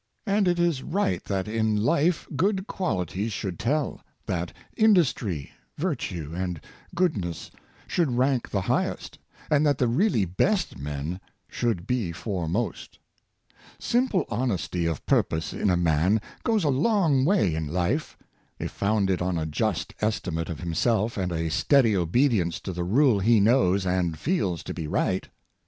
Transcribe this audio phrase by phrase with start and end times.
[0.25, 6.59] And it is right that in life good qualities should tell— that industry, virtue, and
[6.95, 7.51] goodness
[7.85, 9.19] should rank the highest—
[9.51, 12.97] and that the really best men should be foremost.
[13.77, 18.17] Simple honesty of purpose in a man goes a long way in life,
[18.57, 23.19] if founded on a just estimate of himself and a steady obedience to the rule
[23.19, 25.27] he knows and feels to be right.